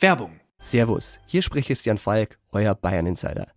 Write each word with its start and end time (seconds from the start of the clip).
Werbung. 0.00 0.38
Servus, 0.60 1.18
hier 1.26 1.42
spricht 1.42 1.66
Christian 1.66 1.98
Falk, 1.98 2.38
euer 2.52 2.76
Bayern 2.76 3.06
Insider. 3.06 3.48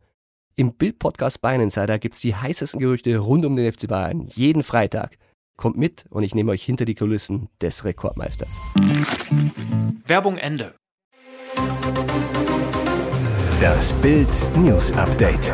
Im 0.56 0.74
Bild-Podcast 0.74 1.40
Bayern 1.40 1.62
Insider 1.62 2.00
gibt's 2.00 2.20
die 2.22 2.36
heißesten 2.36 2.80
Gerüchte 2.80 3.16
rund 3.20 3.46
um 3.46 3.56
den 3.56 3.72
FC 3.72 3.88
Bayern 3.88 4.28
jeden 4.34 4.64
Freitag. 4.64 5.20
Kommt 5.56 5.78
mit 5.78 6.06
und 6.10 6.24
ich 6.24 6.34
nehme 6.34 6.52
euch 6.52 6.64
hinter 6.64 6.86
die 6.86 6.96
Kulissen 6.96 7.50
des 7.62 7.86
Rekordmeisters. 7.86 8.60
Werbung 10.08 10.38
Ende. 10.38 10.74
Das 13.62 13.94
Bild 14.02 14.28
News 14.58 14.92
Update. 14.94 15.54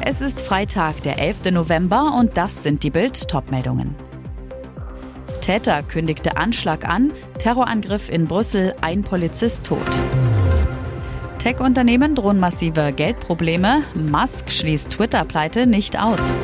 Es 0.00 0.20
ist 0.20 0.40
Freitag, 0.40 1.04
der 1.04 1.20
11. 1.20 1.52
November 1.52 2.16
und 2.18 2.36
das 2.36 2.64
sind 2.64 2.82
die 2.82 2.90
Bild 2.90 3.28
Topmeldungen. 3.28 3.94
Täter 5.48 5.82
kündigte 5.82 6.36
Anschlag 6.36 6.86
an, 6.86 7.10
Terrorangriff 7.38 8.10
in 8.10 8.26
Brüssel, 8.26 8.74
ein 8.82 9.02
Polizist 9.02 9.64
tot. 9.64 9.88
Tech-Unternehmen 11.38 12.14
drohen 12.14 12.38
massive 12.38 12.92
Geldprobleme, 12.92 13.82
Musk 13.94 14.50
schließt 14.50 14.90
Twitter-Pleite 14.90 15.66
nicht 15.66 15.98
aus. 15.98 16.34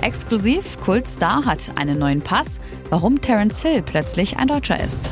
Exklusiv, 0.00 0.78
Kultstar 0.78 1.44
hat 1.44 1.72
einen 1.74 1.98
neuen 1.98 2.20
Pass, 2.20 2.60
warum 2.90 3.20
Terence 3.20 3.62
Hill 3.62 3.82
plötzlich 3.82 4.36
ein 4.36 4.46
Deutscher 4.46 4.78
ist. 4.78 5.10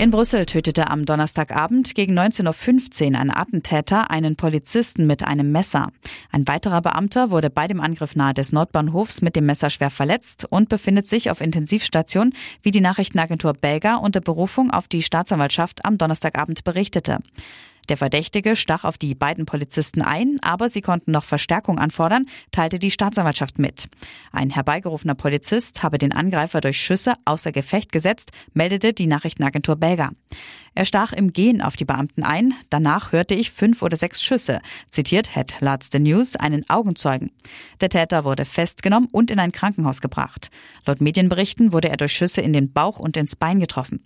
In 0.00 0.10
Brüssel 0.10 0.46
tötete 0.46 0.88
am 0.88 1.04
Donnerstagabend 1.04 1.94
gegen 1.94 2.18
19.15 2.18 3.12
Uhr 3.12 3.18
ein 3.18 3.30
Attentäter 3.30 4.10
einen 4.10 4.34
Polizisten 4.34 5.06
mit 5.06 5.22
einem 5.22 5.52
Messer. 5.52 5.88
Ein 6.32 6.48
weiterer 6.48 6.80
Beamter 6.80 7.28
wurde 7.28 7.50
bei 7.50 7.68
dem 7.68 7.82
Angriff 7.82 8.16
nahe 8.16 8.32
des 8.32 8.50
Nordbahnhofs 8.50 9.20
mit 9.20 9.36
dem 9.36 9.44
Messer 9.44 9.68
schwer 9.68 9.90
verletzt 9.90 10.46
und 10.48 10.70
befindet 10.70 11.06
sich 11.06 11.30
auf 11.30 11.42
Intensivstation, 11.42 12.32
wie 12.62 12.70
die 12.70 12.80
Nachrichtenagentur 12.80 13.52
Belga 13.52 13.96
unter 13.96 14.22
Berufung 14.22 14.70
auf 14.70 14.88
die 14.88 15.02
Staatsanwaltschaft 15.02 15.84
am 15.84 15.98
Donnerstagabend 15.98 16.64
berichtete. 16.64 17.18
Der 17.90 17.96
Verdächtige 17.96 18.54
stach 18.54 18.84
auf 18.84 18.98
die 18.98 19.16
beiden 19.16 19.46
Polizisten 19.46 20.00
ein, 20.00 20.36
aber 20.42 20.68
sie 20.68 20.80
konnten 20.80 21.10
noch 21.10 21.24
Verstärkung 21.24 21.80
anfordern, 21.80 22.26
teilte 22.52 22.78
die 22.78 22.92
Staatsanwaltschaft 22.92 23.58
mit. 23.58 23.88
Ein 24.30 24.50
herbeigerufener 24.50 25.16
Polizist 25.16 25.82
habe 25.82 25.98
den 25.98 26.12
Angreifer 26.12 26.60
durch 26.60 26.80
Schüsse 26.80 27.14
außer 27.24 27.50
Gefecht 27.50 27.90
gesetzt, 27.90 28.30
meldete 28.54 28.92
die 28.92 29.08
Nachrichtenagentur 29.08 29.74
Belga. 29.74 30.10
Er 30.76 30.84
stach 30.84 31.12
im 31.12 31.32
Gehen 31.32 31.60
auf 31.60 31.76
die 31.76 31.84
Beamten 31.84 32.22
ein. 32.22 32.54
Danach 32.70 33.10
hörte 33.10 33.34
ich 33.34 33.50
fünf 33.50 33.82
oder 33.82 33.96
sechs 33.96 34.22
Schüsse, 34.22 34.60
zitiert 34.92 35.34
Head 35.34 35.56
Latz 35.58 35.88
the 35.90 35.98
News 35.98 36.36
einen 36.36 36.62
Augenzeugen. 36.70 37.32
Der 37.80 37.88
Täter 37.88 38.22
wurde 38.22 38.44
festgenommen 38.44 39.08
und 39.10 39.32
in 39.32 39.40
ein 39.40 39.50
Krankenhaus 39.50 40.00
gebracht. 40.00 40.52
Laut 40.86 41.00
Medienberichten 41.00 41.72
wurde 41.72 41.88
er 41.88 41.96
durch 41.96 42.12
Schüsse 42.12 42.40
in 42.40 42.52
den 42.52 42.72
Bauch 42.72 43.00
und 43.00 43.16
ins 43.16 43.34
Bein 43.34 43.58
getroffen. 43.58 44.04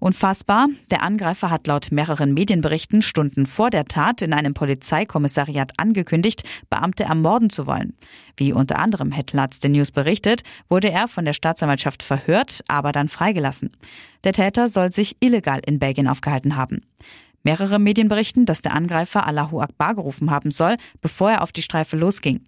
Unfassbar. 0.00 0.68
Der 0.90 1.02
Angreifer 1.02 1.50
hat 1.50 1.66
laut 1.66 1.90
mehreren 1.90 2.34
Medienberichten 2.34 3.00
Stunden 3.00 3.46
vor 3.46 3.70
der 3.70 3.86
Tat 3.86 4.22
in 4.22 4.32
einem 4.32 4.52
Polizeikommissariat 4.52 5.72
angekündigt, 5.78 6.42
Beamte 6.68 7.04
ermorden 7.04 7.48
zu 7.48 7.66
wollen. 7.66 7.96
Wie 8.36 8.52
unter 8.52 8.78
anderem 8.78 9.12
Hetlatz 9.12 9.60
the 9.62 9.68
News 9.68 9.92
berichtet, 9.92 10.42
wurde 10.68 10.90
er 10.90 11.08
von 11.08 11.24
der 11.24 11.32
Staatsanwaltschaft 11.32 12.02
verhört, 12.02 12.60
aber 12.68 12.92
dann 12.92 13.08
freigelassen. 13.08 13.70
Der 14.24 14.32
Täter 14.32 14.68
soll 14.68 14.92
sich 14.92 15.16
illegal 15.20 15.60
in 15.64 15.78
Belgien 15.78 16.08
aufgehalten 16.08 16.56
haben. 16.56 16.82
Mehrere 17.44 17.78
Medien 17.78 18.08
berichten, 18.08 18.46
dass 18.46 18.62
der 18.62 18.74
Angreifer 18.74 19.26
Allahu 19.26 19.60
Akbar 19.60 19.94
gerufen 19.94 20.30
haben 20.30 20.50
soll, 20.50 20.76
bevor 21.02 21.30
er 21.30 21.42
auf 21.42 21.52
die 21.52 21.60
Streife 21.60 21.96
losging. 21.96 22.40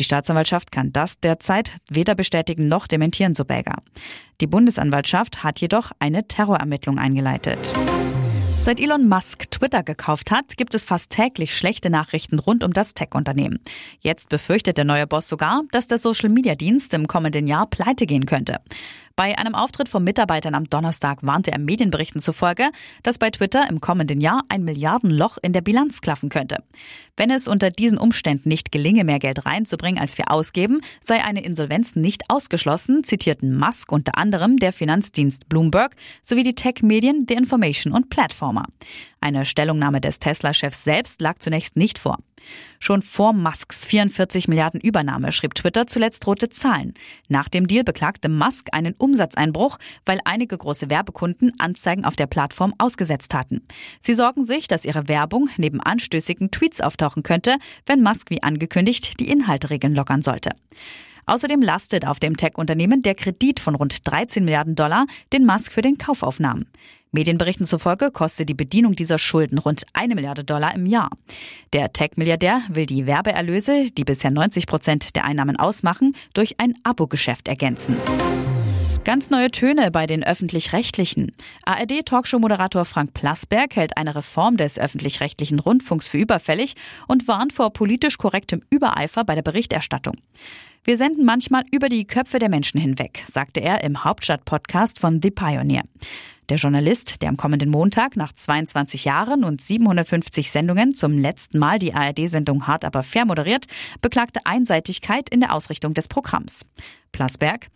Die 0.00 0.04
Staatsanwaltschaft 0.04 0.72
kann 0.72 0.92
das 0.92 1.20
derzeit 1.20 1.76
weder 1.88 2.16
bestätigen 2.16 2.66
noch 2.66 2.88
dementieren, 2.88 3.36
so 3.36 3.44
Belger. 3.44 3.76
Die 4.40 4.48
Bundesanwaltschaft 4.48 5.44
hat 5.44 5.60
jedoch 5.60 5.92
eine 6.00 6.26
Terrorermittlung 6.26 6.98
eingeleitet. 6.98 7.72
Seit 8.62 8.78
Elon 8.78 9.08
Musk 9.08 9.50
Twitter 9.50 9.82
gekauft 9.82 10.30
hat, 10.30 10.58
gibt 10.58 10.74
es 10.74 10.84
fast 10.84 11.10
täglich 11.10 11.56
schlechte 11.56 11.88
Nachrichten 11.88 12.38
rund 12.38 12.62
um 12.62 12.74
das 12.74 12.92
Tech-Unternehmen. 12.92 13.60
Jetzt 14.00 14.28
befürchtet 14.28 14.76
der 14.76 14.84
neue 14.84 15.06
Boss 15.06 15.28
sogar, 15.28 15.62
dass 15.70 15.86
der 15.86 15.96
Social-Media-Dienst 15.96 16.92
im 16.92 17.06
kommenden 17.06 17.46
Jahr 17.46 17.66
pleite 17.66 18.04
gehen 18.04 18.26
könnte. 18.26 18.58
Bei 19.20 19.36
einem 19.36 19.54
Auftritt 19.54 19.90
von 19.90 20.02
Mitarbeitern 20.02 20.54
am 20.54 20.70
Donnerstag 20.70 21.18
warnte 21.20 21.52
er 21.52 21.58
Medienberichten 21.58 22.22
zufolge, 22.22 22.70
dass 23.02 23.18
bei 23.18 23.28
Twitter 23.28 23.68
im 23.68 23.82
kommenden 23.82 24.18
Jahr 24.18 24.44
ein 24.48 24.64
Milliardenloch 24.64 25.36
in 25.42 25.52
der 25.52 25.60
Bilanz 25.60 26.00
klaffen 26.00 26.30
könnte. 26.30 26.64
Wenn 27.18 27.30
es 27.30 27.46
unter 27.46 27.70
diesen 27.70 27.98
Umständen 27.98 28.48
nicht 28.48 28.72
gelinge, 28.72 29.04
mehr 29.04 29.18
Geld 29.18 29.44
reinzubringen, 29.44 30.00
als 30.00 30.16
wir 30.16 30.30
ausgeben, 30.30 30.80
sei 31.04 31.22
eine 31.22 31.44
Insolvenz 31.44 31.96
nicht 31.96 32.30
ausgeschlossen, 32.30 33.04
zitierten 33.04 33.58
Musk 33.58 33.92
unter 33.92 34.16
anderem 34.16 34.56
der 34.56 34.72
Finanzdienst 34.72 35.50
Bloomberg 35.50 35.96
sowie 36.22 36.42
die 36.42 36.54
Tech-Medien 36.54 37.26
The 37.28 37.34
Information 37.34 37.92
und 37.92 38.08
Platformer. 38.08 38.64
Eine 39.20 39.44
Stellungnahme 39.44 40.00
des 40.00 40.18
Tesla-Chefs 40.18 40.82
selbst 40.82 41.20
lag 41.20 41.40
zunächst 41.40 41.76
nicht 41.76 41.98
vor. 41.98 42.16
Schon 42.78 43.02
vor 43.02 43.32
Musks 43.32 43.86
44 43.86 44.48
Milliarden 44.48 44.80
Übernahme 44.80 45.32
schrieb 45.32 45.54
Twitter 45.54 45.86
zuletzt 45.86 46.26
rote 46.26 46.48
Zahlen. 46.48 46.94
Nach 47.28 47.48
dem 47.48 47.66
Deal 47.66 47.84
beklagte 47.84 48.28
Musk 48.28 48.68
einen 48.72 48.94
Umsatzeinbruch, 48.94 49.78
weil 50.06 50.20
einige 50.24 50.56
große 50.56 50.90
Werbekunden 50.90 51.52
Anzeigen 51.58 52.04
auf 52.04 52.16
der 52.16 52.26
Plattform 52.26 52.74
ausgesetzt 52.78 53.34
hatten. 53.34 53.62
Sie 54.02 54.14
sorgen 54.14 54.46
sich, 54.46 54.68
dass 54.68 54.84
ihre 54.84 55.08
Werbung 55.08 55.48
neben 55.56 55.80
anstößigen 55.80 56.50
Tweets 56.50 56.80
auftauchen 56.80 57.22
könnte, 57.22 57.56
wenn 57.86 58.02
Musk 58.02 58.30
wie 58.30 58.42
angekündigt 58.42 59.20
die 59.20 59.28
Inhalteregeln 59.28 59.94
lockern 59.94 60.22
sollte. 60.22 60.50
Außerdem 61.26 61.62
lastet 61.62 62.06
auf 62.06 62.20
dem 62.20 62.36
Tech-Unternehmen 62.36 63.02
der 63.02 63.14
Kredit 63.14 63.60
von 63.60 63.74
rund 63.74 64.10
13 64.10 64.44
Milliarden 64.44 64.74
Dollar, 64.74 65.06
den 65.32 65.46
Musk 65.46 65.72
für 65.72 65.82
den 65.82 65.98
Kauf 65.98 66.22
aufnahm. 66.22 66.66
Medienberichten 67.12 67.66
zufolge 67.66 68.10
kostet 68.10 68.48
die 68.48 68.54
Bedienung 68.54 68.94
dieser 68.94 69.18
Schulden 69.18 69.58
rund 69.58 69.82
eine 69.92 70.14
Milliarde 70.14 70.44
Dollar 70.44 70.74
im 70.74 70.86
Jahr. 70.86 71.10
Der 71.72 71.92
Tech-Milliardär 71.92 72.62
will 72.68 72.86
die 72.86 73.06
Werbeerlöse, 73.06 73.90
die 73.90 74.04
bisher 74.04 74.30
90 74.30 74.66
Prozent 74.66 75.16
der 75.16 75.24
Einnahmen 75.24 75.56
ausmachen, 75.56 76.14
durch 76.34 76.60
ein 76.60 76.74
Abo-Geschäft 76.84 77.48
ergänzen. 77.48 77.96
Ganz 79.02 79.30
neue 79.30 79.50
Töne 79.50 79.90
bei 79.90 80.06
den 80.06 80.22
öffentlich-rechtlichen. 80.22 81.32
ARD-Talkshow-Moderator 81.64 82.84
Frank 82.84 83.14
Plasberg 83.14 83.74
hält 83.74 83.96
eine 83.96 84.14
Reform 84.14 84.58
des 84.58 84.78
öffentlich-rechtlichen 84.78 85.58
Rundfunks 85.58 86.06
für 86.06 86.18
überfällig 86.18 86.74
und 87.08 87.26
warnt 87.26 87.54
vor 87.54 87.72
politisch 87.72 88.18
korrektem 88.18 88.62
Übereifer 88.68 89.24
bei 89.24 89.34
der 89.34 89.42
Berichterstattung. 89.42 90.16
Wir 90.84 90.98
senden 90.98 91.24
manchmal 91.24 91.64
über 91.72 91.88
die 91.88 92.06
Köpfe 92.06 92.38
der 92.38 92.50
Menschen 92.50 92.78
hinweg, 92.78 93.24
sagte 93.26 93.60
er 93.60 93.82
im 93.82 94.04
Hauptstadt-Podcast 94.04 95.00
von 95.00 95.20
The 95.22 95.30
Pioneer. 95.30 95.82
Der 96.50 96.58
Journalist, 96.58 97.22
der 97.22 97.28
am 97.28 97.36
kommenden 97.36 97.70
Montag 97.70 98.16
nach 98.16 98.32
22 98.32 99.04
Jahren 99.04 99.44
und 99.44 99.60
750 99.60 100.50
Sendungen 100.50 100.94
zum 100.94 101.16
letzten 101.16 101.58
Mal 101.58 101.78
die 101.78 101.94
ARD-Sendung 101.94 102.66
Hart 102.66 102.84
aber 102.84 103.02
fair 103.02 103.24
moderiert, 103.24 103.66
beklagte 104.02 104.40
Einseitigkeit 104.44 105.28
in 105.28 105.40
der 105.40 105.54
Ausrichtung 105.54 105.94
des 105.94 106.08
Programms. 106.08 106.66
Plasberg. 107.12 107.68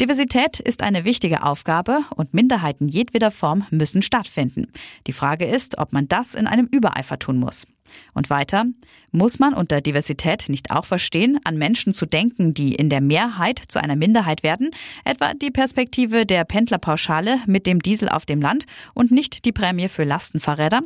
Diversität 0.00 0.60
ist 0.60 0.82
eine 0.82 1.04
wichtige 1.04 1.42
Aufgabe 1.42 2.04
und 2.14 2.34
Minderheiten 2.34 2.88
jedweder 2.88 3.30
Form 3.30 3.66
müssen 3.70 4.02
stattfinden. 4.02 4.66
Die 5.06 5.12
Frage 5.12 5.46
ist, 5.46 5.78
ob 5.78 5.92
man 5.92 6.08
das 6.08 6.34
in 6.34 6.46
einem 6.46 6.68
Übereifer 6.70 7.18
tun 7.18 7.38
muss. 7.38 7.66
Und 8.14 8.30
weiter, 8.30 8.64
muss 9.12 9.38
man 9.38 9.54
unter 9.54 9.80
Diversität 9.80 10.48
nicht 10.48 10.70
auch 10.70 10.84
verstehen, 10.84 11.38
an 11.44 11.56
Menschen 11.56 11.94
zu 11.94 12.06
denken, 12.06 12.52
die 12.52 12.74
in 12.74 12.90
der 12.90 13.00
Mehrheit 13.00 13.62
zu 13.68 13.82
einer 13.82 13.96
Minderheit 13.96 14.42
werden, 14.42 14.70
etwa 15.04 15.34
die 15.34 15.50
Perspektive 15.50 16.26
der 16.26 16.44
Pendlerpauschale 16.44 17.40
mit 17.46 17.66
dem 17.66 17.80
Diesel 17.80 18.08
auf 18.08 18.26
dem 18.26 18.40
Land 18.40 18.66
und 18.94 19.10
nicht 19.10 19.44
die 19.44 19.52
Prämie 19.52 19.88
für 19.88 20.04
Lastenfahrräder? 20.04 20.82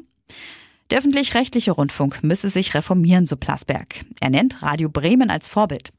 Der 0.90 0.98
öffentlich-rechtliche 0.98 1.70
Rundfunk 1.70 2.22
müsse 2.22 2.48
sich 2.48 2.74
reformieren, 2.74 3.26
so 3.26 3.36
Plasberg. 3.36 4.04
Er 4.20 4.30
nennt 4.30 4.62
Radio 4.62 4.88
Bremen 4.88 5.30
als 5.30 5.48
Vorbild. 5.48 5.92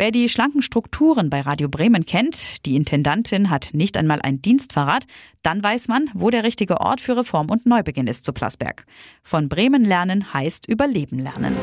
Wer 0.00 0.12
die 0.12 0.30
schlanken 0.30 0.62
Strukturen 0.62 1.28
bei 1.28 1.42
Radio 1.42 1.68
Bremen 1.68 2.06
kennt, 2.06 2.64
die 2.64 2.74
Intendantin 2.74 3.50
hat 3.50 3.74
nicht 3.74 3.98
einmal 3.98 4.22
ein 4.22 4.40
Dienstverrat, 4.40 5.04
dann 5.42 5.62
weiß 5.62 5.88
man, 5.88 6.08
wo 6.14 6.30
der 6.30 6.42
richtige 6.42 6.80
Ort 6.80 7.02
für 7.02 7.18
Reform 7.18 7.50
und 7.50 7.66
Neubeginn 7.66 8.06
ist 8.06 8.24
zu 8.24 8.32
Plasberg. 8.32 8.86
Von 9.22 9.50
Bremen 9.50 9.84
lernen 9.84 10.32
heißt 10.32 10.66
Überleben 10.70 11.18
lernen. 11.18 11.54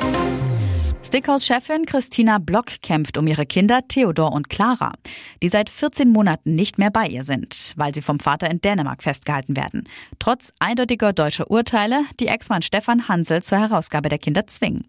Stickhouse-Chefin 1.03 1.87
Christina 1.87 2.37
Block 2.37 2.67
kämpft 2.83 3.17
um 3.17 3.25
ihre 3.25 3.47
Kinder 3.47 3.79
Theodor 3.87 4.33
und 4.33 4.49
Clara, 4.49 4.91
die 5.41 5.49
seit 5.49 5.71
14 5.71 6.09
Monaten 6.09 6.53
nicht 6.53 6.77
mehr 6.77 6.91
bei 6.91 7.07
ihr 7.07 7.23
sind, 7.23 7.73
weil 7.75 7.95
sie 7.95 8.03
vom 8.03 8.19
Vater 8.19 8.51
in 8.51 8.61
Dänemark 8.61 9.01
festgehalten 9.01 9.55
werden. 9.55 9.89
Trotz 10.19 10.53
eindeutiger 10.59 11.11
deutscher 11.11 11.49
Urteile, 11.49 12.03
die 12.19 12.27
Ex-Mann 12.27 12.61
Stefan 12.61 13.07
Hansel 13.07 13.41
zur 13.41 13.57
Herausgabe 13.57 14.09
der 14.09 14.19
Kinder 14.19 14.45
zwingen. 14.45 14.85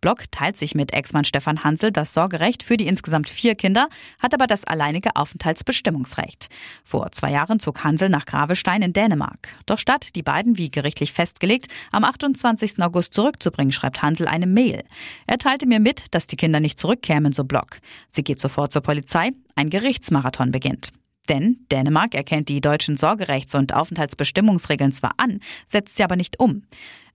Block 0.00 0.30
teilt 0.30 0.56
sich 0.56 0.74
mit 0.74 0.92
Ex-Mann 0.92 1.24
Stefan 1.24 1.64
Hansel 1.64 1.92
das 1.92 2.14
Sorgerecht 2.14 2.62
für 2.62 2.76
die 2.76 2.86
insgesamt 2.86 3.28
vier 3.28 3.54
Kinder, 3.54 3.88
hat 4.18 4.34
aber 4.34 4.46
das 4.46 4.64
alleinige 4.64 5.16
Aufenthaltsbestimmungsrecht. 5.16 6.48
Vor 6.84 7.12
zwei 7.12 7.32
Jahren 7.32 7.60
zog 7.60 7.84
Hansel 7.84 8.08
nach 8.08 8.26
Gravestein 8.26 8.82
in 8.82 8.92
Dänemark. 8.92 9.48
Doch 9.66 9.78
statt 9.78 10.14
die 10.14 10.22
beiden, 10.22 10.58
wie 10.58 10.70
gerichtlich 10.70 11.12
festgelegt, 11.12 11.68
am 11.92 12.04
28. 12.04 12.82
August 12.82 13.14
zurückzubringen, 13.14 13.72
schreibt 13.72 14.02
Hansel 14.02 14.28
eine 14.28 14.46
Mail. 14.46 14.82
Er 15.26 15.38
teilte 15.38 15.66
mir 15.66 15.80
mit, 15.80 16.14
dass 16.14 16.26
die 16.26 16.36
Kinder 16.36 16.60
nicht 16.60 16.78
zurückkämen, 16.78 17.32
so 17.32 17.44
Block. 17.44 17.80
Sie 18.10 18.24
geht 18.24 18.40
sofort 18.40 18.72
zur 18.72 18.82
Polizei. 18.82 19.30
Ein 19.54 19.70
Gerichtsmarathon 19.70 20.50
beginnt. 20.50 20.92
Denn 21.28 21.66
Dänemark 21.72 22.14
erkennt 22.14 22.48
die 22.48 22.60
deutschen 22.60 22.96
Sorgerechts- 22.96 23.54
und 23.54 23.74
Aufenthaltsbestimmungsregeln 23.74 24.92
zwar 24.92 25.12
an, 25.16 25.40
setzt 25.66 25.96
sie 25.96 26.04
aber 26.04 26.16
nicht 26.16 26.38
um. 26.38 26.62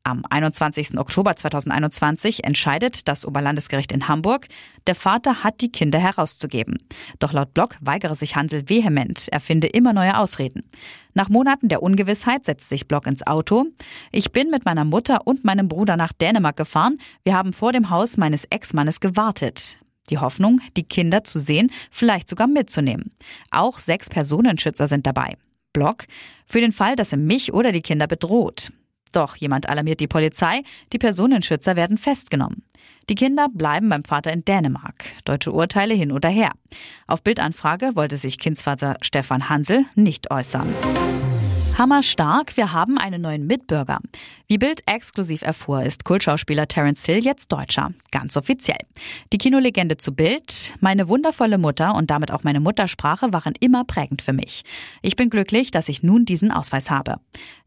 Am 0.03 0.23
21. 0.27 0.97
Oktober 0.97 1.35
2021 1.35 2.43
entscheidet 2.43 3.07
das 3.07 3.23
Oberlandesgericht 3.23 3.91
in 3.91 4.07
Hamburg, 4.07 4.47
der 4.87 4.95
Vater 4.95 5.43
hat 5.43 5.61
die 5.61 5.71
Kinder 5.71 5.99
herauszugeben. 5.99 6.79
Doch 7.19 7.33
laut 7.33 7.53
Block 7.53 7.77
weigere 7.81 8.15
sich 8.15 8.35
Hansel 8.35 8.67
vehement, 8.67 9.27
er 9.31 9.39
finde 9.39 9.67
immer 9.67 9.93
neue 9.93 10.17
Ausreden. 10.17 10.63
Nach 11.13 11.29
Monaten 11.29 11.67
der 11.67 11.83
Ungewissheit 11.83 12.45
setzt 12.45 12.69
sich 12.69 12.87
Block 12.87 13.05
ins 13.05 13.27
Auto. 13.27 13.67
Ich 14.11 14.31
bin 14.31 14.49
mit 14.49 14.65
meiner 14.65 14.85
Mutter 14.85 15.27
und 15.27 15.43
meinem 15.43 15.67
Bruder 15.67 15.97
nach 15.97 16.13
Dänemark 16.13 16.57
gefahren. 16.57 16.97
Wir 17.23 17.35
haben 17.35 17.53
vor 17.53 17.71
dem 17.71 17.91
Haus 17.91 18.17
meines 18.17 18.45
Ex-Mannes 18.45 19.01
gewartet. 19.01 19.77
Die 20.09 20.17
Hoffnung, 20.17 20.61
die 20.75 20.83
Kinder 20.83 21.23
zu 21.23 21.37
sehen, 21.37 21.71
vielleicht 21.91 22.27
sogar 22.27 22.47
mitzunehmen. 22.47 23.11
Auch 23.51 23.77
sechs 23.77 24.09
Personenschützer 24.09 24.87
sind 24.87 25.05
dabei. 25.05 25.37
Block 25.73 26.05
für 26.47 26.59
den 26.59 26.71
Fall, 26.71 26.95
dass 26.95 27.11
er 27.11 27.19
mich 27.19 27.53
oder 27.53 27.71
die 27.71 27.81
Kinder 27.81 28.07
bedroht. 28.07 28.71
Doch 29.11 29.35
jemand 29.35 29.69
alarmiert 29.69 29.99
die 29.99 30.07
Polizei, 30.07 30.63
die 30.93 30.97
Personenschützer 30.97 31.75
werden 31.75 31.97
festgenommen. 31.97 32.63
Die 33.09 33.15
Kinder 33.15 33.47
bleiben 33.51 33.89
beim 33.89 34.03
Vater 34.03 34.31
in 34.31 34.45
Dänemark. 34.45 35.03
Deutsche 35.25 35.51
Urteile 35.51 35.93
hin 35.93 36.11
oder 36.11 36.29
her. 36.29 36.51
Auf 37.07 37.23
Bildanfrage 37.23 37.95
wollte 37.95 38.17
sich 38.17 38.39
Kindsvater 38.39 38.97
Stefan 39.01 39.49
Hansel 39.49 39.85
nicht 39.95 40.31
äußern. 40.31 40.73
Hammerstark, 41.77 42.57
wir 42.57 42.73
haben 42.73 42.97
einen 42.97 43.21
neuen 43.21 43.47
Mitbürger. 43.47 43.99
Wie 44.47 44.57
Bild 44.57 44.83
exklusiv 44.85 45.41
erfuhr, 45.41 45.83
ist 45.83 46.03
Kultschauspieler 46.03 46.67
Terence 46.67 47.05
Hill 47.05 47.23
jetzt 47.23 47.51
Deutscher. 47.51 47.91
Ganz 48.11 48.35
offiziell. 48.35 48.79
Die 49.31 49.37
Kinolegende 49.37 49.97
zu 49.97 50.13
Bild, 50.13 50.73
meine 50.81 51.07
wundervolle 51.07 51.57
Mutter 51.57 51.95
und 51.95 52.11
damit 52.11 52.31
auch 52.31 52.43
meine 52.43 52.59
Muttersprache 52.59 53.33
waren 53.33 53.53
immer 53.59 53.85
prägend 53.85 54.21
für 54.21 54.33
mich. 54.33 54.63
Ich 55.01 55.15
bin 55.15 55.29
glücklich, 55.29 55.71
dass 55.71 55.89
ich 55.89 56.03
nun 56.03 56.25
diesen 56.25 56.51
Ausweis 56.51 56.91
habe. 56.91 57.15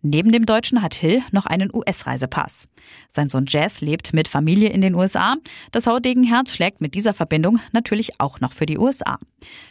Neben 0.03 0.33
dem 0.33 0.45
Deutschen 0.45 0.83
hat 0.83 0.95
Hill 0.95 1.23
noch 1.33 1.47
einen 1.47 1.75
US-Reisepass. 1.75 2.69
Sein 3.09 3.31
Sohn 3.31 3.47
Jazz 3.49 3.81
lebt 3.81 4.13
mit 4.13 4.29
Familie 4.29 4.69
in 4.69 4.83
den 4.83 4.95
USA. 4.95 5.37
Das 5.73 5.87
Haudegen-Herz 5.87 6.55
schlägt 6.55 6.83
mit 6.83 6.95
dieser 6.95 7.15
Verbindung 7.15 7.59
natürlich 7.73 8.21
auch 8.21 8.41
noch 8.41 8.53
für 8.53 8.67
die 8.67 8.79
USA. 8.79 9.19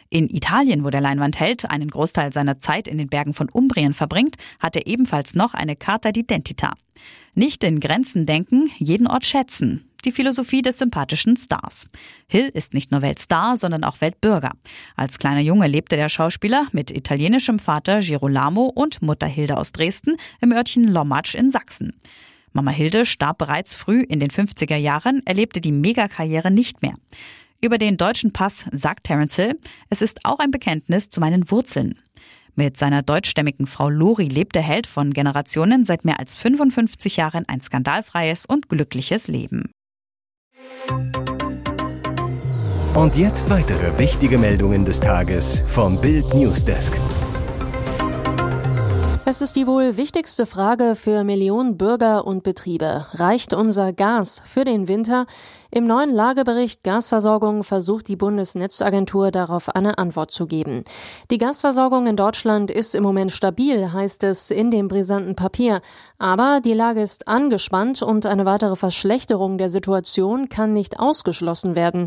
In 0.10 0.30
Italien, 0.30 0.84
wo 0.84 0.90
der 0.90 1.02
Leinwandheld 1.02 1.70
einen 1.70 1.90
Großteil 1.90 2.34
seiner 2.34 2.60
Zeit 2.60 2.88
in 2.88 2.98
den 2.98 3.08
Bergen 3.08 3.34
von 3.34 3.50
Umbrien 3.50 3.94
verbringt, 3.94 4.36
hat 4.60 4.76
er 4.76 4.88
ebenfalls 4.88 5.34
noch 5.34 5.54
eine 5.54 5.76
Carta 5.76 6.10
d'Identità. 6.10 6.74
Nicht 7.36 7.64
in 7.64 7.80
Grenzen 7.80 8.26
denken, 8.26 8.70
jeden 8.78 9.08
Ort 9.08 9.26
schätzen. 9.26 9.90
Die 10.06 10.12
Philosophie 10.12 10.62
des 10.62 10.78
sympathischen 10.80 11.38
Stars. 11.38 11.88
Hill 12.28 12.50
ist 12.54 12.74
nicht 12.74 12.92
nur 12.92 13.02
Weltstar, 13.02 13.56
sondern 13.56 13.86
auch 13.86 14.02
Weltbürger. 14.02 14.52
Als 14.98 15.18
kleiner 15.18 15.40
Junge 15.40 15.68
lebte 15.68 15.96
der 15.96 16.10
Schauspieler 16.10 16.68
mit 16.74 16.92
italienischem 16.92 17.58
Vater 17.58 18.02
Girolamo 18.02 18.66
und 18.66 19.02
Mutter 19.02 19.28
Hilde 19.28 19.56
aus 19.56 19.72
Dresden 19.72 20.18
im 20.42 20.52
Örtchen 20.52 20.90
Lommatsch 20.90 21.36
in 21.36 21.50
Sachsen. 21.50 21.94
Mama 22.52 22.72
Hilde 22.72 23.06
starb 23.06 23.38
bereits 23.38 23.76
früh 23.76 24.02
in 24.02 24.20
den 24.20 24.30
50er 24.30 24.76
Jahren, 24.76 25.26
erlebte 25.26 25.62
die 25.62 25.72
Megakarriere 25.72 26.52
nicht 26.52 26.82
mehr. 26.82 26.94
Über 27.64 27.78
den 27.78 27.96
deutschen 27.96 28.34
Pass 28.34 28.66
sagt 28.74 29.06
Terence 29.06 29.38
Hill, 29.38 29.58
es 29.90 30.02
ist 30.02 30.26
auch 30.26 30.40
ein 30.40 30.52
Bekenntnis 30.52 31.08
zu 31.08 31.22
meinen 31.22 31.50
Wurzeln. 31.50 31.98
Mit 32.56 32.76
seiner 32.76 33.04
deutschstämmigen 33.04 33.68
Frau 33.68 33.88
Lori 33.88 34.28
lebt 34.28 34.56
der 34.56 34.62
Held 34.62 34.86
von 34.86 35.14
Generationen 35.14 35.86
seit 35.86 36.04
mehr 36.04 36.20
als 36.20 36.36
55 36.36 37.16
Jahren 37.16 37.46
ein 37.48 37.62
skandalfreies 37.62 38.46
und 38.46 38.68
glückliches 38.68 39.30
Leben. 39.30 39.72
Und 42.96 43.16
jetzt 43.16 43.50
weitere 43.50 43.98
wichtige 43.98 44.38
Meldungen 44.38 44.84
des 44.84 45.00
Tages 45.00 45.64
vom 45.66 46.02
Bild 46.02 46.34
Newsdesk. 46.34 47.00
Es 49.26 49.42
ist 49.42 49.56
die 49.56 49.68
wohl 49.68 49.96
wichtigste 49.96 50.46
Frage 50.46 50.96
für 50.98 51.24
Millionen 51.24 51.78
Bürger 51.78 52.28
und 52.28 52.44
Betriebe. 52.44 53.08
Reicht 53.14 53.54
unser 53.54 53.94
Gas 53.94 54.42
für 54.44 54.66
den 54.66 54.90
Winter? 54.90 55.28
Im 55.76 55.86
neuen 55.86 56.12
Lagebericht 56.12 56.84
Gasversorgung 56.84 57.64
versucht 57.64 58.08
die 58.08 58.16
Bundesnetzagentur 58.16 59.32
darauf 59.32 59.70
eine 59.70 59.98
Antwort 59.98 60.30
zu 60.30 60.46
geben. 60.46 60.84
Die 61.32 61.40
Gasversorgung 61.40 62.06
in 62.06 62.16
Deutschland 62.16 62.70
ist 62.70 62.94
im 62.94 63.02
Moment 63.02 63.32
stabil, 63.32 63.92
heißt 63.92 64.24
es 64.24 64.52
in 64.52 64.70
dem 64.70 64.88
brisanten 64.88 65.36
Papier. 65.36 65.82
Aber 66.20 66.62
die 66.64 66.76
Lage 66.76 67.02
ist 67.02 67.28
angespannt 67.28 68.04
und 68.04 68.28
eine 68.28 68.46
weitere 68.46 68.76
Verschlechterung 68.76 69.58
der 69.58 69.70
Situation 69.70 70.48
kann 70.48 70.74
nicht 70.74 71.00
ausgeschlossen 71.00 71.76
werden. 71.76 72.06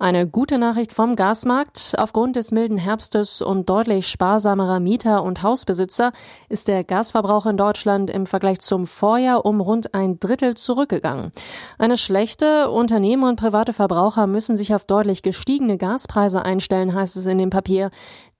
Eine 0.00 0.26
gute 0.26 0.58
Nachricht 0.58 0.92
vom 0.92 1.14
Gasmarkt. 1.14 1.94
Aufgrund 1.96 2.34
des 2.34 2.50
milden 2.50 2.78
Herbstes 2.78 3.40
und 3.40 3.70
deutlich 3.70 4.08
sparsamerer 4.08 4.80
Mieter 4.80 5.22
und 5.22 5.44
Hausbesitzer 5.44 6.10
ist 6.48 6.66
der 6.66 6.82
Gasverbrauch 6.82 7.46
in 7.46 7.56
Deutschland 7.56 8.10
im 8.10 8.26
Vergleich 8.26 8.58
zum 8.58 8.88
Vorjahr 8.88 9.46
um 9.46 9.60
rund 9.60 9.94
ein 9.94 10.18
Drittel 10.18 10.56
zurückgegangen. 10.56 11.30
Eine 11.78 11.96
schlechte 11.96 12.70
Unternehmen 12.70 13.03
Unternehmen 13.04 13.28
und 13.28 13.36
private 13.36 13.74
Verbraucher 13.74 14.26
müssen 14.26 14.56
sich 14.56 14.74
auf 14.74 14.86
deutlich 14.86 15.20
gestiegene 15.20 15.76
Gaspreise 15.76 16.42
einstellen, 16.42 16.94
heißt 16.94 17.18
es 17.18 17.26
in 17.26 17.36
dem 17.36 17.50
Papier. 17.50 17.90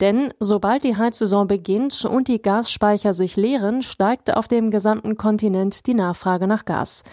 Denn 0.00 0.32
sobald 0.40 0.84
die 0.84 0.96
Heizsaison 0.96 1.46
beginnt 1.46 2.06
und 2.06 2.28
die 2.28 2.40
Gasspeicher 2.40 3.12
sich 3.12 3.36
leeren, 3.36 3.82
steigt 3.82 4.34
auf 4.34 4.48
dem 4.48 4.70
gesamten 4.70 5.18
Kontinent 5.18 5.86
die 5.86 5.92
Nachfrage 5.92 6.46
nach 6.46 6.64
Gas. 6.64 7.04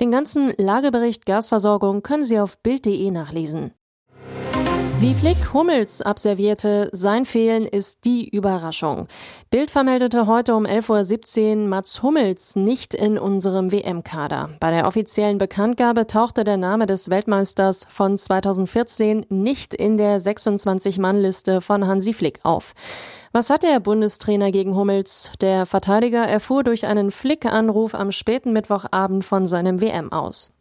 Den 0.00 0.12
ganzen 0.12 0.52
Lagebericht 0.58 1.26
Gasversorgung 1.26 2.04
können 2.04 2.22
Sie 2.22 2.38
auf 2.38 2.56
Bild.de 2.58 3.10
nachlesen. 3.10 3.72
Wie 5.02 5.14
Flick 5.14 5.52
Hummels 5.52 6.00
abservierte, 6.00 6.88
sein 6.92 7.24
Fehlen 7.24 7.66
ist 7.66 8.04
die 8.04 8.28
Überraschung. 8.28 9.08
Bild 9.50 9.72
vermeldete 9.72 10.28
heute 10.28 10.54
um 10.54 10.64
11.17 10.64 11.62
Uhr 11.62 11.68
Mats 11.68 12.04
Hummels 12.04 12.54
nicht 12.54 12.94
in 12.94 13.18
unserem 13.18 13.72
WM-Kader. 13.72 14.50
Bei 14.60 14.70
der 14.70 14.86
offiziellen 14.86 15.38
Bekanntgabe 15.38 16.06
tauchte 16.06 16.44
der 16.44 16.56
Name 16.56 16.86
des 16.86 17.10
Weltmeisters 17.10 17.84
von 17.88 18.16
2014 18.16 19.26
nicht 19.28 19.74
in 19.74 19.96
der 19.96 20.20
26-Mann-Liste 20.20 21.60
von 21.60 21.84
Hansi 21.84 22.12
Flick 22.12 22.38
auf. 22.44 22.72
Was 23.34 23.48
hat 23.48 23.62
der 23.62 23.80
Bundestrainer 23.80 24.52
gegen 24.52 24.76
Hummels? 24.76 25.32
Der 25.40 25.64
Verteidiger 25.64 26.22
erfuhr 26.22 26.64
durch 26.64 26.84
einen 26.84 27.10
Flick-Anruf 27.10 27.94
am 27.94 28.12
späten 28.12 28.52
Mittwochabend 28.52 29.24
von 29.24 29.46
seinem 29.46 29.80
WM 29.80 30.12
aus. 30.12 30.52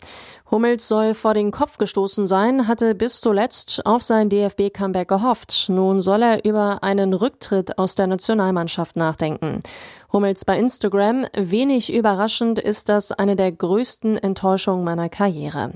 Hummels 0.49 0.87
soll 0.87 1.13
vor 1.13 1.33
den 1.33 1.51
Kopf 1.51 1.77
gestoßen 1.77 2.27
sein, 2.27 2.69
hatte 2.69 2.95
bis 2.95 3.19
zuletzt 3.19 3.85
auf 3.85 4.03
sein 4.03 4.29
DFB-Comeback 4.29 5.09
gehofft. 5.09 5.65
Nun 5.67 5.99
soll 5.99 6.21
er 6.21 6.45
über 6.45 6.81
einen 6.81 7.13
Rücktritt 7.13 7.77
aus 7.77 7.95
der 7.95 8.07
Nationalmannschaft 8.07 8.95
nachdenken. 8.95 9.59
Hummels 10.13 10.45
bei 10.45 10.57
Instagram. 10.57 11.25
Wenig 11.35 11.91
überraschend 11.93 12.57
ist 12.57 12.87
das 12.87 13.11
eine 13.11 13.35
der 13.35 13.51
größten 13.51 14.17
Enttäuschungen 14.17 14.85
meiner 14.85 15.09
Karriere. 15.09 15.73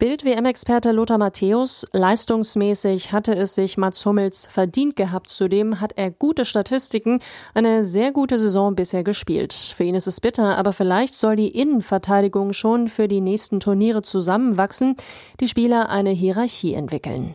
Bild-WM-Experte 0.00 0.92
Lothar 0.92 1.18
Matthäus, 1.18 1.84
leistungsmäßig 1.92 3.10
hatte 3.10 3.34
es 3.34 3.56
sich 3.56 3.76
Mats 3.76 4.06
Hummels 4.06 4.46
verdient 4.46 4.94
gehabt. 4.94 5.28
Zudem 5.28 5.80
hat 5.80 5.94
er 5.96 6.12
gute 6.12 6.44
Statistiken, 6.44 7.18
eine 7.52 7.82
sehr 7.82 8.12
gute 8.12 8.38
Saison 8.38 8.76
bisher 8.76 9.02
gespielt. 9.02 9.52
Für 9.52 9.82
ihn 9.82 9.96
ist 9.96 10.06
es 10.06 10.20
bitter, 10.20 10.56
aber 10.56 10.72
vielleicht 10.72 11.14
soll 11.14 11.34
die 11.34 11.48
Innenverteidigung 11.48 12.52
schon 12.52 12.86
für 12.86 13.08
die 13.08 13.20
nächsten 13.20 13.58
Turniere 13.58 14.02
zusammenwachsen, 14.02 14.94
die 15.40 15.48
Spieler 15.48 15.88
eine 15.88 16.10
Hierarchie 16.10 16.74
entwickeln. 16.74 17.34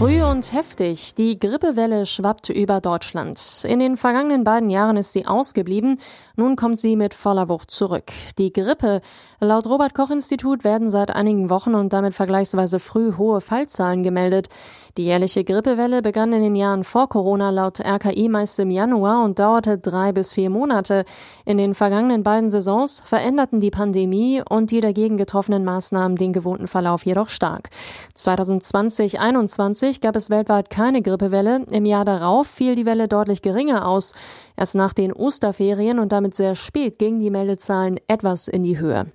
Früh 0.00 0.22
und 0.22 0.54
heftig. 0.54 1.14
Die 1.16 1.38
Grippewelle 1.38 2.06
schwappt 2.06 2.48
über 2.48 2.80
Deutschland. 2.80 3.38
In 3.68 3.80
den 3.80 3.98
vergangenen 3.98 4.44
beiden 4.44 4.70
Jahren 4.70 4.96
ist 4.96 5.12
sie 5.12 5.26
ausgeblieben. 5.26 6.00
Nun 6.36 6.56
kommt 6.56 6.78
sie 6.78 6.96
mit 6.96 7.12
voller 7.12 7.50
Wucht 7.50 7.70
zurück. 7.70 8.10
Die 8.38 8.50
Grippe. 8.50 9.02
Laut 9.42 9.66
Robert 9.66 9.94
Koch 9.94 10.10
Institut 10.10 10.64
werden 10.64 10.90
seit 10.90 11.10
einigen 11.10 11.48
Wochen 11.48 11.74
und 11.74 11.94
damit 11.94 12.14
vergleichsweise 12.14 12.78
früh 12.78 13.14
hohe 13.16 13.40
Fallzahlen 13.40 14.02
gemeldet. 14.02 14.50
Die 14.98 15.04
jährliche 15.04 15.44
Grippewelle 15.44 16.02
begann 16.02 16.34
in 16.34 16.42
den 16.42 16.54
Jahren 16.54 16.84
vor 16.84 17.08
Corona 17.08 17.48
laut 17.48 17.80
RKI 17.80 18.28
meist 18.28 18.58
im 18.58 18.70
Januar 18.70 19.24
und 19.24 19.38
dauerte 19.38 19.78
drei 19.78 20.12
bis 20.12 20.34
vier 20.34 20.50
Monate. 20.50 21.06
In 21.46 21.56
den 21.56 21.74
vergangenen 21.74 22.22
beiden 22.22 22.50
Saisons 22.50 23.02
veränderten 23.06 23.60
die 23.60 23.70
Pandemie 23.70 24.42
und 24.46 24.70
die 24.72 24.82
dagegen 24.82 25.16
getroffenen 25.16 25.64
Maßnahmen 25.64 26.18
den 26.18 26.34
gewohnten 26.34 26.66
Verlauf 26.66 27.06
jedoch 27.06 27.28
stark. 27.30 27.70
2020-21 28.16 30.02
gab 30.02 30.16
es 30.16 30.28
weltweit 30.28 30.68
keine 30.68 31.00
Grippewelle. 31.00 31.64
Im 31.70 31.86
Jahr 31.86 32.04
darauf 32.04 32.46
fiel 32.46 32.74
die 32.74 32.84
Welle 32.84 33.08
deutlich 33.08 33.40
geringer 33.40 33.86
aus. 33.86 34.12
Erst 34.54 34.74
nach 34.74 34.92
den 34.92 35.14
Osterferien 35.14 35.98
und 35.98 36.12
damit 36.12 36.34
sehr 36.34 36.54
spät 36.54 36.98
gingen 36.98 37.20
die 37.20 37.30
Meldezahlen 37.30 37.98
etwas 38.08 38.48
in 38.48 38.64
die 38.64 38.78
Höhe. 38.78 39.06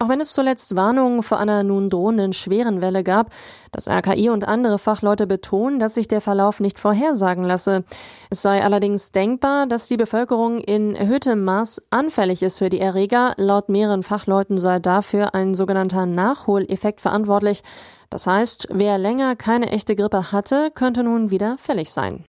Auch 0.00 0.08
wenn 0.08 0.20
es 0.20 0.32
zuletzt 0.32 0.76
Warnungen 0.76 1.24
vor 1.24 1.40
einer 1.40 1.64
nun 1.64 1.90
drohenden 1.90 2.32
schweren 2.32 2.80
Welle 2.80 3.02
gab, 3.02 3.30
das 3.72 3.88
RKI 3.88 4.30
und 4.30 4.46
andere 4.46 4.78
Fachleute 4.78 5.26
betonen, 5.26 5.80
dass 5.80 5.94
sich 5.94 6.06
der 6.06 6.20
Verlauf 6.20 6.60
nicht 6.60 6.78
vorhersagen 6.78 7.42
lasse. 7.42 7.82
Es 8.30 8.42
sei 8.42 8.62
allerdings 8.62 9.10
denkbar, 9.10 9.66
dass 9.66 9.88
die 9.88 9.96
Bevölkerung 9.96 10.60
in 10.60 10.94
erhöhtem 10.94 11.42
Maß 11.42 11.82
anfällig 11.90 12.42
ist 12.42 12.58
für 12.58 12.68
die 12.68 12.80
Erreger. 12.80 13.34
Laut 13.38 13.68
mehreren 13.68 14.04
Fachleuten 14.04 14.58
sei 14.58 14.78
dafür 14.78 15.34
ein 15.34 15.54
sogenannter 15.54 16.06
Nachholeffekt 16.06 17.00
verantwortlich. 17.00 17.62
Das 18.08 18.26
heißt, 18.28 18.68
wer 18.70 18.98
länger 18.98 19.34
keine 19.34 19.70
echte 19.70 19.96
Grippe 19.96 20.30
hatte, 20.30 20.70
könnte 20.72 21.02
nun 21.02 21.32
wieder 21.32 21.58
fällig 21.58 21.90
sein. 21.90 22.24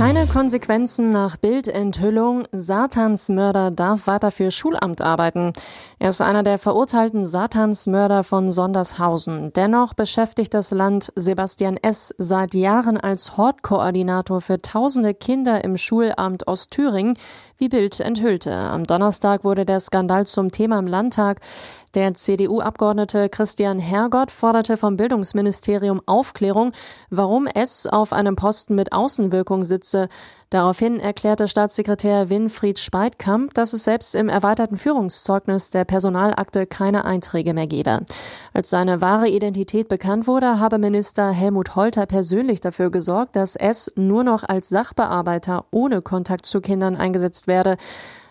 Keine 0.00 0.26
Konsequenzen 0.26 1.10
nach 1.10 1.36
Bildenthüllung. 1.36 2.44
Satansmörder 2.52 3.70
darf 3.70 4.06
weiter 4.06 4.30
für 4.30 4.50
Schulamt 4.50 5.02
arbeiten. 5.02 5.52
Er 5.98 6.08
ist 6.08 6.22
einer 6.22 6.42
der 6.42 6.58
verurteilten 6.58 7.26
Satansmörder 7.26 8.24
von 8.24 8.50
Sondershausen. 8.50 9.52
Dennoch 9.52 9.92
beschäftigt 9.92 10.54
das 10.54 10.70
Land 10.70 11.12
Sebastian 11.16 11.76
S. 11.76 12.14
seit 12.16 12.54
Jahren 12.54 12.96
als 12.96 13.36
Hortkoordinator 13.36 14.40
für 14.40 14.62
tausende 14.62 15.12
Kinder 15.12 15.62
im 15.64 15.76
Schulamt 15.76 16.48
Ostthüringen, 16.48 17.18
wie 17.60 17.68
Bild 17.68 18.00
enthüllte. 18.00 18.52
Am 18.52 18.84
Donnerstag 18.84 19.44
wurde 19.44 19.66
der 19.66 19.80
Skandal 19.80 20.26
zum 20.26 20.50
Thema 20.50 20.78
im 20.78 20.86
Landtag. 20.86 21.40
Der 21.94 22.14
CDU-Abgeordnete 22.14 23.28
Christian 23.28 23.80
Hergott 23.80 24.30
forderte 24.30 24.76
vom 24.76 24.96
Bildungsministerium 24.96 26.00
Aufklärung, 26.06 26.72
warum 27.10 27.48
es 27.48 27.86
auf 27.86 28.12
einem 28.12 28.36
Posten 28.36 28.76
mit 28.76 28.92
Außenwirkung 28.92 29.64
sitze. 29.64 30.08
Daraufhin 30.50 30.98
erklärte 30.98 31.46
Staatssekretär 31.46 32.28
Winfried 32.28 32.78
Speitkamp, 32.78 33.54
dass 33.54 33.72
es 33.72 33.84
selbst 33.84 34.16
im 34.16 34.28
erweiterten 34.28 34.76
Führungszeugnis 34.76 35.70
der 35.70 35.84
Personalakte 35.84 36.66
keine 36.66 37.04
Einträge 37.04 37.54
mehr 37.54 37.68
gebe. 37.68 38.00
Als 38.52 38.70
seine 38.70 39.00
wahre 39.00 39.28
Identität 39.28 39.88
bekannt 39.88 40.26
wurde, 40.26 40.58
habe 40.58 40.78
Minister 40.78 41.30
Helmut 41.30 41.76
Holter 41.76 42.06
persönlich 42.06 42.60
dafür 42.60 42.90
gesorgt, 42.90 43.36
dass 43.36 43.54
es 43.54 43.92
nur 43.94 44.24
noch 44.24 44.42
als 44.42 44.68
Sachbearbeiter 44.68 45.66
ohne 45.70 46.02
Kontakt 46.02 46.46
zu 46.46 46.60
Kindern 46.60 46.96
eingesetzt 46.96 47.46
werde. 47.50 47.76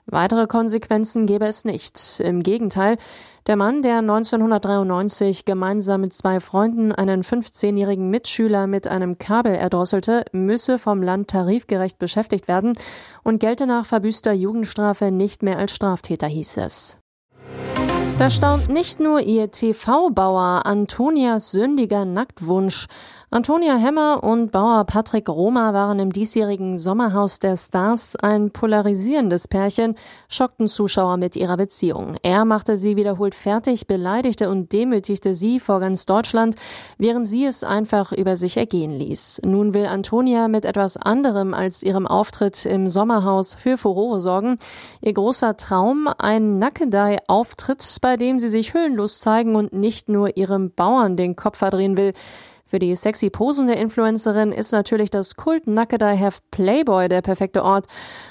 Weitere 0.08 0.48
Konsequenzen 0.48 1.28
gäbe 1.28 1.46
es 1.46 1.66
nicht. 1.66 2.20
Im 2.20 2.42
Gegenteil, 2.42 2.98
der 3.46 3.56
Mann, 3.56 3.84
der 3.84 4.00
1993 4.00 5.46
gemeinsam 5.46 6.02
mit 6.02 6.14
zwei 6.14 6.40
Freunden 6.40 6.92
einen 6.92 7.24
15-jährigen 7.24 8.10
Mitschüler 8.10 8.66
mit 8.66 8.88
einem 8.88 9.20
Kabel 9.20 9.54
erdrosselte, 9.54 10.26
müsse 10.32 10.80
vom 10.80 11.04
Land 11.04 11.30
tarifgerecht 11.30 12.00
beschäftigt 12.00 12.48
werden 12.48 12.74
und 13.24 13.40
gelte 13.40 13.68
nach 13.68 13.86
verbüßter 13.86 14.34
Jugendstrafe 14.34 15.12
nicht 15.12 15.44
mehr 15.44 15.60
als 15.60 15.74
Straftäter, 15.74 16.28
hieß 16.28 16.58
es. 16.58 16.98
Da 18.20 18.30
staunt 18.30 18.68
nicht 18.68 19.00
nur 19.00 19.22
ihr 19.22 19.50
TV-Bauer 19.50 20.66
Antonias 20.66 21.52
sündiger 21.52 22.04
Nacktwunsch. 22.04 22.88
Antonia 23.32 23.76
Hemmer 23.76 24.24
und 24.24 24.52
Bauer 24.52 24.86
Patrick 24.86 25.30
Roma 25.30 25.72
waren 25.72 26.00
im 26.00 26.12
diesjährigen 26.12 26.78
Sommerhaus 26.78 27.38
der 27.38 27.58
Stars 27.58 28.16
ein 28.16 28.50
polarisierendes 28.50 29.48
Pärchen, 29.48 29.94
schockten 30.30 30.68
Zuschauer 30.68 31.18
mit 31.18 31.36
ihrer 31.36 31.56
Beziehung. 31.56 32.16
Er 32.24 32.44
machte 32.44 32.76
sie 32.76 32.96
wiederholt 32.96 33.36
fertig, 33.36 33.86
beleidigte 33.86 34.50
und 34.50 34.74
demütigte 34.74 35.36
sie 35.36 35.60
vor 35.60 35.80
ganz 35.80 36.08
Deutschland, 36.08 36.56
während 36.98 37.28
sie 37.28 37.46
es 37.46 37.64
einfach 37.64 38.12
über 38.14 38.36
sich 38.36 38.58
ergehen 38.58 38.94
ließ. 38.94 39.42
Nun 39.46 39.76
will 39.76 39.86
Antonia 39.86 40.48
mit 40.48 40.66
etwas 40.66 40.98
anderem 40.98 41.54
als 41.54 41.84
ihrem 41.84 42.08
Auftritt 42.08 42.66
im 42.66 42.88
Sommerhaus 42.88 43.54
für 43.54 43.78
Furore 43.78 44.20
sorgen. 44.20 44.58
Ihr 45.02 45.14
großer 45.14 45.56
Traum, 45.56 46.10
ein 46.18 46.58
Nackedei-Auftritt, 46.58 47.98
bei 48.02 48.18
dem 48.18 48.40
sie 48.40 48.50
sich 48.50 48.74
hüllenlos 48.74 49.20
zeigen 49.20 49.56
und 49.56 49.72
nicht 49.72 50.10
nur 50.10 50.36
ihrem 50.36 50.72
Bauern 50.72 51.16
den 51.16 51.36
Kopf 51.36 51.60
verdrehen 51.60 51.96
will. 51.96 52.14
Für 52.70 52.78
die 52.78 52.96
sexy 52.96 53.32
posende 53.32 53.74
Influencerin 53.74 54.52
ist 54.52 54.72
natürlich 54.74 55.10
das 55.10 55.36
Kult 55.36 55.66
Nackedei-Heft 55.66 56.52
Playboy 56.52 57.10
der 57.10 57.24
perfekte 57.24 57.64
Ort. 57.64 57.88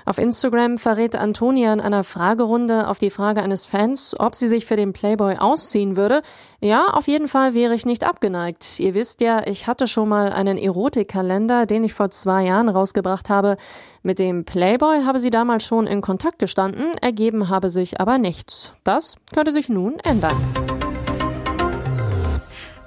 Auf 0.07 0.18
Instagram 0.18 0.76
verrät 0.76 1.16
Antonia 1.16 1.73
in 1.73 1.80
einer 1.80 2.04
Fragerunde 2.04 2.87
auf 2.87 3.00
die 3.00 3.11
Frage 3.11 3.42
eines 3.42 3.66
Fans, 3.66 4.14
ob 4.16 4.37
sie 4.37 4.47
sich 4.47 4.64
für 4.64 4.76
den 4.76 4.92
Playboy 4.92 5.38
ausziehen 5.38 5.97
würde. 5.97 6.23
Ja, 6.61 6.87
auf 6.87 7.09
jeden 7.09 7.26
Fall 7.26 7.52
wäre 7.52 7.75
ich 7.75 7.85
nicht 7.85 8.04
abgeneigt. 8.04 8.78
Ihr 8.78 8.95
wisst 8.95 9.21
ja, 9.23 9.45
ich 9.45 9.66
hatte 9.66 9.88
schon 9.88 10.09
mal 10.09 10.33
einen 10.33 10.57
Erotikkalender, 10.57 11.66
den 11.66 11.83
ich 11.83 11.92
vor 11.92 12.11
zwei 12.11 12.45
Jahren 12.45 12.68
rausgebracht 12.68 13.30
habe. 13.30 13.57
Mit 14.04 14.21
dem 14.21 14.45
Playboy 14.45 15.02
habe 15.02 15.18
sie 15.18 15.30
damals 15.30 15.64
schon 15.64 15.88
in 15.88 16.00
Kontakt 16.00 16.38
gestanden, 16.38 16.92
ergeben 17.02 17.49
habe 17.49 17.71
sich 17.71 18.00
aber 18.00 18.18
nichts. 18.18 18.75
Das 18.85 19.16
könnte 19.35 19.50
sich 19.50 19.68
nun 19.68 19.99
ändern. 19.99 20.37